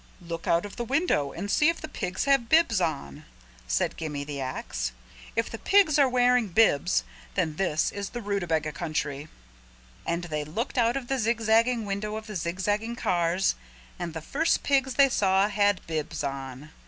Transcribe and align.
"Look 0.19 0.47
out 0.47 0.65
of 0.65 0.77
the 0.77 0.83
window 0.83 1.31
and 1.31 1.51
see 1.51 1.69
if 1.69 1.79
the 1.79 1.87
pigs 1.87 2.25
have 2.25 2.49
bibs 2.49 2.81
on," 2.81 3.23
said 3.67 3.97
Gimme 3.97 4.23
the 4.23 4.41
Ax. 4.41 4.93
"If 5.35 5.47
the 5.51 5.59
pigs 5.59 5.99
are 5.99 6.09
wearing 6.09 6.47
bibs 6.47 7.03
then 7.35 7.57
this 7.57 7.91
is 7.91 8.09
the 8.09 8.19
Rootabaga 8.19 8.71
country." 8.71 9.27
And 10.03 10.23
they 10.23 10.43
looked 10.43 10.79
out 10.79 10.97
of 10.97 11.07
the 11.07 11.19
zigzagging 11.19 11.85
windows 11.85 12.17
of 12.17 12.25
the 12.25 12.35
zigzagging 12.35 12.95
cars 12.95 13.53
and 13.99 14.15
the 14.15 14.21
first 14.21 14.63
pigs 14.63 14.95
they 14.95 15.07
saw 15.07 15.47
had 15.49 15.85
bibs 15.85 16.23
on. 16.23 16.71